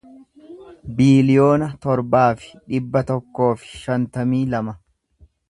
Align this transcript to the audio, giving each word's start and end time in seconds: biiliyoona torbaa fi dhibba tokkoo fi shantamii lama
biiliyoona 0.99 1.67
torbaa 1.85 2.25
fi 2.39 2.49
dhibba 2.73 3.05
tokkoo 3.11 3.51
fi 3.67 3.71
shantamii 3.85 4.43
lama 4.57 4.77